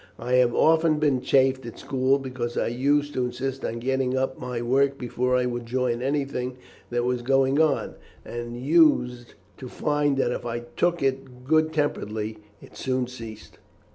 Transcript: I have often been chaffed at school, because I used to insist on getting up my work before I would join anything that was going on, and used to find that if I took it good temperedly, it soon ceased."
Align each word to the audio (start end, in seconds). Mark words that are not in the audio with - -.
I 0.17 0.33
have 0.37 0.55
often 0.55 0.97
been 0.97 1.21
chaffed 1.21 1.63
at 1.67 1.77
school, 1.77 2.17
because 2.17 2.57
I 2.57 2.69
used 2.69 3.13
to 3.13 3.23
insist 3.23 3.63
on 3.63 3.77
getting 3.77 4.17
up 4.17 4.39
my 4.39 4.59
work 4.59 4.97
before 4.97 5.35
I 5.35 5.45
would 5.45 5.67
join 5.67 6.01
anything 6.01 6.57
that 6.89 7.03
was 7.05 7.21
going 7.21 7.61
on, 7.61 7.93
and 8.25 8.59
used 8.59 9.35
to 9.57 9.67
find 9.69 10.17
that 10.17 10.31
if 10.31 10.43
I 10.43 10.61
took 10.61 11.03
it 11.03 11.43
good 11.43 11.71
temperedly, 11.71 12.39
it 12.63 12.75
soon 12.75 13.05
ceased." 13.05 13.59